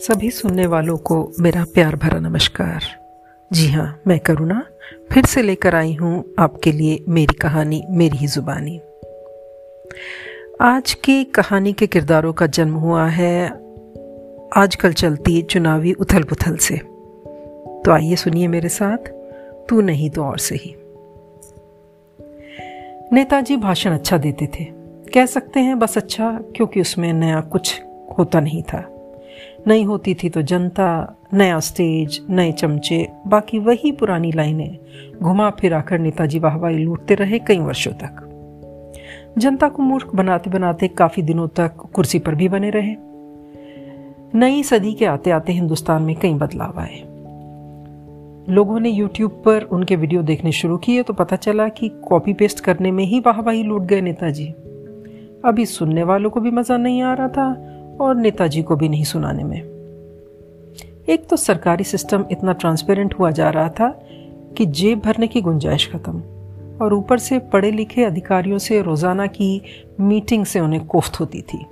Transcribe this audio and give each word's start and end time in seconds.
सभी 0.00 0.30
सुनने 0.30 0.66
वालों 0.66 0.96
को 0.96 1.32
मेरा 1.40 1.64
प्यार 1.74 1.96
भरा 1.96 2.18
नमस्कार। 2.18 2.82
जी 3.52 3.68
हाँ 3.68 4.00
मैं 4.06 4.20
करुणा, 4.20 4.66
फिर 5.12 5.24
से 5.24 5.42
लेकर 5.42 5.74
आई 5.74 5.94
हूँ 5.94 6.24
आपके 6.38 6.72
लिए 6.72 7.04
मेरी 7.08 7.34
कहानी, 7.34 7.84
मेरी 7.90 8.16
ही 8.16 8.26
जुबानी। 8.26 8.80
आज 10.60 10.94
की 10.94 11.24
कहानी 11.24 11.72
के 11.72 11.86
किरदारों 11.86 12.32
का 12.32 12.46
जन्म 12.46 12.74
हुआ 12.74 13.06
है। 13.08 13.48
आजकल 14.56 14.92
चलती 14.92 15.42
चुनावी 15.42 15.92
उथल 15.92 16.22
पुथल 16.22 16.56
से। 16.56 16.76
तो 17.84 17.90
आइए 17.90 18.16
सुनिए 18.16 18.48
मेरे 18.48 18.68
साथ, 18.68 18.98
तू 19.68 19.80
नहीं 19.80 20.10
तो 20.10 20.24
और 20.24 20.38
सही। 20.38 20.74
नेताजी 23.12 23.56
भाषण 23.56 23.90
अच्छा 23.90 24.18
देते 24.18 24.46
थे। 24.46 24.64
कह 25.14 25.26
सकते 25.26 25.60
हैं 25.60 25.78
बस 25.78 25.96
अच्छा 25.96 26.40
क्योंकि 26.56 26.80
उसमें 26.80 27.12
नया 27.12 27.40
कुछ 27.40 27.82
होता 28.18 28.40
नहीं 28.40 28.62
था। 28.62 28.94
नहीं 29.68 29.84
होती 29.84 30.14
थी 30.14 30.28
तो 30.28 30.42
जनता, 30.42 31.16
नया 31.34 31.60
स्टेज, 31.60 32.26
नए 32.30 32.52
चमचे, 32.52 33.08
बाकी 33.26 33.58
वही 33.58 33.92
पुरानी 33.92 34.32
लाइनें 34.32 34.78
घुमा 35.22 35.50
फिरा 35.50 35.80
कर 35.80 35.98
नेताजी 35.98 36.38
वाहवाही 36.38 36.78
लूटते 36.78 37.14
रहे 37.14 37.38
कई 37.38 37.58
वर्षों 37.58 37.92
तक। 37.92 38.24
जनता 39.38 39.68
को 39.68 39.82
मूर्ख 39.82 40.14
बनाते 40.14 40.50
बनाते 40.50 40.88
काफ़ी 40.88 41.22
दिनों 41.22 41.48
तक 41.48 41.76
कुर्सी 41.94 42.18
पर 42.18 42.34
भी 42.34 42.48
बने 42.48 42.70
रहे। 42.70 42.96
नई 44.34 44.62
सदी 44.62 44.92
के 44.92 45.04
आते 45.04 45.30
आते 45.30 45.52
हिंदुस्तान 45.52 46.02
में 46.02 46.16
कई 46.16 46.34
बदलाव 46.34 46.78
आए। 46.78 47.02
लोगों 48.48 48.80
ने 48.80 48.90
यूट्यूब 48.90 49.42
पर 49.44 49.62
उनके 49.62 49.96
वीडियो 49.96 50.22
देखने 50.22 50.52
शुरू 50.52 50.76
किए 50.76 51.02
तो 51.02 51.12
पता 51.12 51.36
चला 51.36 51.68
कि 51.68 51.88
कॉपी 51.88 52.32
पेस्ट 52.32 52.60
करने 52.60 52.90
में 52.90 53.04
ही 53.04 53.20
वाहवाही 53.20 53.62
लूट 53.62 53.82
गए 53.82 54.00
नेताजी। 54.00 54.46
अभी 55.44 55.66
सुनने 55.66 56.02
वालों 56.02 56.30
को 56.30 56.40
भी 56.40 56.50
मज़ा 56.50 56.76
नहीं 56.76 57.02
आ 57.02 57.14
रहा 57.14 57.28
था। 57.28 57.67
और 58.00 58.16
नेताजी 58.16 58.62
को 58.62 58.76
भी 58.76 58.88
नहीं 58.88 59.04
सुनाने 59.04 59.44
में। 59.44 59.58
एक 61.08 61.26
तो 61.28 61.36
सरकारी 61.36 61.84
सिस्टम 61.84 62.24
इतना 62.30 62.52
ट्रांसपेरेंट 62.52 63.14
हुआ 63.18 63.30
जा 63.30 63.50
रहा 63.50 63.68
था 63.68 63.88
कि 64.56 64.66
जेब 64.66 65.00
भरने 65.00 65.26
की 65.26 65.40
गुंजाइश 65.40 65.90
खत्म 65.92 66.22
और 66.82 66.94
ऊपर 66.94 67.18
से 67.18 67.38
पढ़े 67.38 67.70
लिखे 67.70 68.04
अधिकारियों 68.04 68.58
से 68.58 68.80
रोज़ाना 68.82 69.26
की 69.26 69.60
मीटिंग 70.00 70.44
से 70.46 70.60
उन्हें 70.60 70.84
कोफ्त 70.86 71.20
होती 71.20 71.42
थी। 71.42 71.64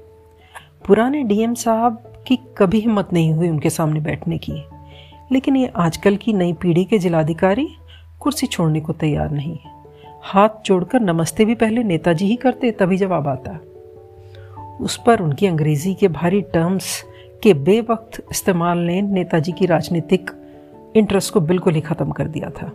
पुराने 0.87 1.23
डीएम 1.23 1.55
साहब 1.55 2.03
की 2.27 2.39
कभी 2.59 2.81
हिम्मत 2.81 3.13
नहीं 3.13 3.33
हुई 3.33 3.49
उनके 3.49 3.71
सामने 3.71 4.01
बैठने 4.01 4.39
की। 4.39 4.63
लेकिन 5.33 5.57
ये 5.57 5.71
आजकल 5.77 6.17
की 6.17 6.33
नई 6.33 6.53
पीढ़ी 6.53 6.85
के 6.85 6.99
जिलाधिकारी 6.99 7.69
कुर्सी 8.21 8.47
छोड़ने 8.47 8.81
को 8.81 8.93
तैयार 8.93 9.31
नहीं। 9.31 9.59
हाथ 10.23 10.49
जोड़कर 10.67 11.01
नमस्ते 11.01 11.45
भी 11.45 11.55
पहले 11.55 11.83
नेताजी 11.83 12.27
ही 12.27 12.37
करते, 12.37 12.71
तभी 12.71 12.97
जवाब 12.97 13.29
आता। 13.29 13.59
उस 14.81 14.97
पर 15.07 15.21
उनकी 15.21 15.47
अंग्रेज़ी 15.47 15.95
के 15.95 16.09
भारी 16.09 16.41
टर्म्स 16.43 17.05
के 17.43 17.55
बेवक्त 17.55 18.27
इस्तेमाल 18.31 18.79
ने 18.79 19.03
नेताजी 19.03 19.53
की 19.53 19.67
राजनीतिक 19.67 20.31
इंटरेस्ट 20.97 21.33
को 21.33 21.41
बिल्कुल 21.41 21.75
ही 21.75 21.81
खत्म 21.81 22.11
कर 22.11 22.29
दिया 22.29 22.51
था। 22.51 22.73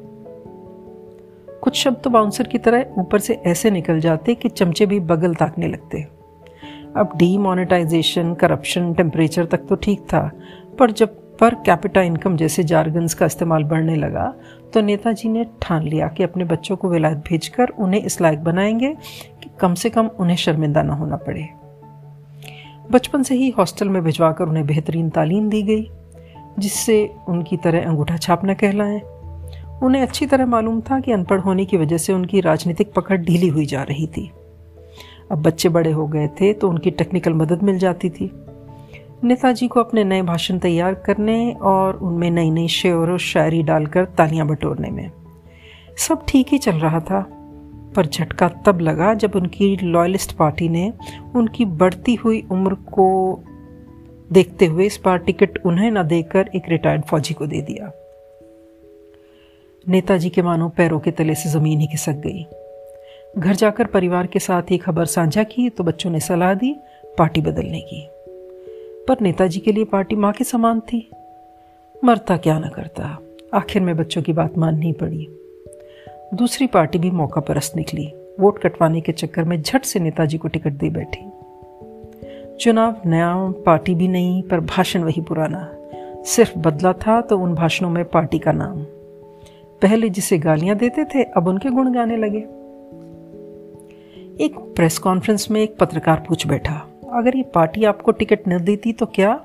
कुछ 1.61 1.75
शब्द 1.75 1.97
तो 1.97 2.09
बाउंसर 2.09 2.47
की 2.47 2.57
तरह 2.57 2.85
ऊपर 2.97 3.19
से 3.19 3.33
ऐसे 3.33 3.71
निकल 3.71 3.99
जाते 3.99 4.35
कि 4.35 4.49
चमचे 4.49 4.85
भी 4.85 4.99
बगल 4.99 5.35
ताकने 5.35 5.67
लगते। 5.67 6.07
अब 6.97 7.09
डी 7.15 7.25
डीमोनेटाइजेशन 7.25 8.33
करप्शन 8.33 8.93
टेम्परेचर 8.93 9.45
तक 9.45 9.57
तो 9.57 9.75
ठीक 9.75 10.01
था, 10.01 10.31
पर 10.79 10.91
जब 10.91 11.21
पर 11.39 11.55
कैपिटा 11.55 12.01
इनकम 12.01 12.37
जैसे 12.37 12.63
जारगन्स 12.63 13.13
का 13.13 13.25
इस्तेमाल 13.25 13.63
बढ़ने 13.63 13.95
लगा 13.95 14.33
तो 14.73 14.81
नेताजी 14.81 15.29
ने 15.29 15.45
ठान 15.61 15.83
लिया 15.83 16.07
कि 16.07 16.23
अपने 16.23 16.43
बच्चों 16.43 16.75
को 16.75 16.89
विलायत 16.89 17.17
भेजकर 17.17 17.69
उन्हें 17.69 18.03
इस 18.03 18.21
लायक 18.21 18.43
बनाएँगे 18.43 18.93
कि 19.43 19.49
कम 19.59 19.73
से 19.73 19.89
कम 19.89 20.07
उन्हें 20.07 20.37
शर्मिंदा 20.37 20.83
ना 20.83 20.93
होना 20.93 21.15
पड़े। 21.15 21.49
बचपन 22.91 23.23
से 23.23 23.35
ही 23.35 23.49
हॉस्टल 23.49 23.89
में 23.89 24.03
भिजवाकर 24.03 24.45
उन्हें 24.45 24.65
बेहतरीन 24.65 25.09
तालीम 25.09 25.49
दी 25.49 25.61
गई, 25.61 25.87
जिससे 26.59 27.15
उनकी 27.27 27.57
तरह 27.57 27.85
अंगूठा 27.85 28.17
छाप 28.17 28.41
न 28.45 28.53
कहलाएँ। 28.53 28.99
उन्हें 29.83 30.01
अच्छी 30.01 30.25
तरह 30.25 30.45
मालूम 30.45 30.81
था 30.81 30.99
कि 30.99 31.11
अनपढ़ 31.11 31.39
होने 31.39 31.65
की 31.65 31.77
वजह 31.77 31.97
से 31.97 32.13
उनकी 32.13 32.41
राजनीतिक 32.41 32.93
पकड़ 32.93 33.17
ढीली 33.17 33.47
हुई 33.47 33.65
जा 33.65 33.83
रही 33.83 34.07
थी। 34.07 34.31
अब 35.31 35.41
बच्चे 35.41 35.69
बड़े 35.69 35.91
हो 35.91 36.07
गए 36.07 36.27
थे 36.27 36.53
तो 36.53 36.69
उनकी 36.69 36.91
टेक्निकल 36.91 37.33
मदद 37.33 37.63
मिल 37.63 37.77
जाती 37.79 38.09
थी। 38.09 38.31
नेताजी 39.23 39.67
को 39.67 39.79
अपने 39.79 40.03
नए 40.03 40.21
भाषण 40.21 40.57
तैयार 40.57 40.93
करने 40.93 41.51
और 41.61 41.97
उनमें 41.97 42.29
नई 42.31 42.49
नई 42.49 42.67
शेर 42.67 42.93
और 42.93 43.19
शायरी 43.19 43.63
डालकर 43.63 44.05
तालियाँ 44.05 44.47
बटोरने 44.47 44.89
में। 44.89 45.11
सब 45.97 46.25
ठीक 46.27 46.47
ही 46.51 46.57
चल 46.57 46.75
रहा 46.75 46.99
था। 46.99 47.40
पर 47.95 48.05
झटका 48.05 48.47
तब 48.65 48.79
लगा 48.79 49.13
जब 49.13 49.35
उनकी 49.35 49.75
लॉयलिस्ट 49.83 50.31
पार्टी 50.31 50.69
ने 50.69 50.93
उनकी 51.35 51.65
बढ़ती 51.65 52.15
हुई 52.15 52.43
उम्र 52.51 52.73
को 52.73 53.07
देखते 54.31 54.65
हुए 54.65 54.85
इस 54.85 54.99
बार 55.05 55.17
टिकट 55.17 55.59
उन्हें 55.65 55.91
न 55.91 56.03
देकर 56.03 56.49
एक 56.55 56.69
रिटायर्ड 56.69 57.01
फौजी 57.01 57.33
को 57.33 57.45
दे 57.45 57.61
दिया। 57.61 57.91
नेताजी 59.87 60.29
के 60.29 60.41
मानो 60.41 60.69
पैरों 60.69 60.99
के 60.99 61.11
तले 61.11 61.35
से 61.35 61.49
ज़मीन 61.49 61.79
ही 61.79 61.87
खिसक 61.87 62.11
गई। 62.11 62.45
घर 63.37 63.55
जाकर 63.55 63.85
परिवार 63.85 64.27
के 64.27 64.39
साथ 64.39 64.71
ही 64.71 64.77
खबर 64.77 65.05
साझा 65.05 65.43
की 65.43 65.69
तो 65.69 65.83
बच्चों 65.83 66.09
ने 66.11 66.19
सलाह 66.19 66.53
दी 66.53 66.75
पार्टी 67.17 67.41
बदलने 67.41 67.81
की। 67.81 68.07
पर 69.07 69.21
नेताजी 69.21 69.59
के 69.59 69.71
लिए 69.71 69.85
पार्टी 69.85 70.15
माँ 70.15 70.31
के 70.33 70.43
समान 70.43 70.79
थी। 70.79 71.09
मरता 72.03 72.37
क्या 72.37 72.59
न 72.59 72.69
करता, 72.69 73.17
आखिर 73.53 73.81
में 73.81 73.95
बच्चों 73.97 74.21
की 74.21 74.33
बात 74.33 74.57
माननी 74.57 74.91
पड़ी। 74.93 75.27
दूसरी 76.33 76.67
पार्टी 76.67 76.99
भी 76.99 77.11
मौका 77.11 77.41
परस्त 77.41 77.75
निकली। 77.75 78.13
वोट 78.39 78.59
कटवाने 78.59 79.01
के 79.01 79.11
चक्कर 79.11 79.43
में 79.43 79.61
झट 79.61 79.83
से 79.83 79.99
नेताजी 79.99 80.37
को 80.37 80.47
टिकट 80.47 80.73
दे 80.73 80.89
बैठी। 80.89 81.29
चुनाव, 82.59 82.95
नया 83.05 83.33
पार्टी 83.65 83.95
भी 83.95 84.07
नहीं, 84.07 84.41
पर 84.43 84.59
भाषण 84.59 85.03
वही 85.03 85.21
पुराना। 85.21 85.67
सिर्फ़ 86.23 86.57
बदला 86.59 86.93
था 86.93 87.21
तो 87.21 87.37
उन 87.37 87.55
भाषणों 87.55 87.89
में 87.89 88.03
पार्टी 88.05 88.39
का 88.39 88.51
नाम। 88.51 88.83
पहले 89.81 90.09
जिसे 90.09 90.37
गालियाँ 90.37 90.75
देते 90.75 91.05
थे, 91.05 91.23
अब 91.23 91.47
उनके 91.47 91.69
गुण 91.69 91.93
गाने 91.93 92.17
लगे। 92.17 92.39
एक 94.45 94.55
प्रेस 94.75 94.97
कॉन्फ्रेंस 94.97 95.51
में 95.51 95.61
एक 95.61 95.77
पत्रकार 95.77 96.23
पूछ 96.27 96.47
बैठा, 96.47 96.87
अगर 97.13 97.37
ये 97.37 97.43
पार्टी 97.43 97.83
आपको 97.83 98.11
टिकट 98.11 98.47
न 98.47 98.63
देती 98.63 98.93
तो 98.93 99.05
क्या? 99.05 99.39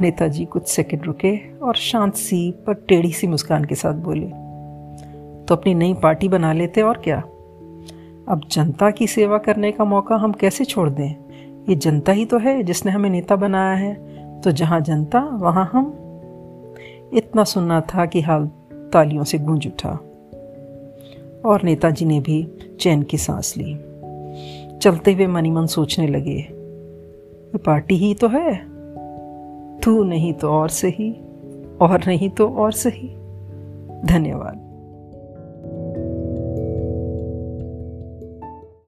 नेताजी 0.00 0.44
कुछ 0.44 0.66
सेकंड 0.66 1.04
रुके 1.04 1.36
और 1.58 1.74
शांत 1.74 2.14
सी 2.14 2.50
पर 2.66 2.74
टेढ़ी 2.88 3.12
सी 3.12 3.26
मुस्कान 3.26 3.64
के 3.64 3.74
साथ 3.74 3.94
बोले 3.94 4.45
तो 5.48 5.56
अपनी 5.56 5.74
नई 5.74 5.94
पार्टी 5.94 6.28
बना 6.28 6.52
लेते 6.52 6.82
और 6.82 6.98
क्या? 6.98 7.20
अब 8.28 8.40
जनता 8.50 8.90
की 8.90 9.06
सेवा 9.06 9.38
करने 9.38 9.72
का 9.72 9.84
मौका 9.84 10.16
हम 10.16 10.32
कैसे 10.32 10.64
छोड़ 10.64 10.90
दें? 10.90 11.14
ये 11.68 11.74
जनता 11.74 12.12
ही 12.12 12.26
तो 12.26 12.38
है 12.38 12.62
जिसने 12.62 12.92
हमें 12.92 13.10
नेता 13.10 13.36
बनाया 13.36 13.76
है। 13.76 14.16
तो 14.40 14.50
जहाँ 14.50 14.80
जनता, 14.80 15.20
वहाँ 15.20 15.70
हम। 15.72 15.94
इतना 17.14 17.44
सुनना 17.44 17.80
था 17.80 18.06
कि 18.06 18.20
हाल 18.20 18.50
तालियों 18.72 19.24
से 19.24 19.38
गूंज 19.38 19.66
उठा। 19.66 19.90
और 21.44 21.62
नेताजी 21.64 22.04
ने 22.04 22.20
भी 22.20 22.48
चैन 22.80 23.02
की 23.02 23.18
सांस 23.18 23.54
ली। 23.56 23.74
चलते 24.78 25.12
हुए 25.12 25.26
मनी 25.26 25.50
मन 25.50 25.66
सोचने 25.66 26.06
लगे, 26.06 26.36
ये 26.36 27.58
पार्टी 27.58 27.96
ही 27.96 28.14
तो 28.14 28.28
है। 28.28 28.66
तू 29.80 30.04
नहीं 30.04 30.32
तो 30.32 30.48
और 30.48 30.68
सही, 30.68 31.12
और 31.80 32.00
नहीं 32.06 32.30
तो 32.30 32.48
और 32.48 32.72
सही। 32.72 33.08
धन्यवाद। 34.04 34.65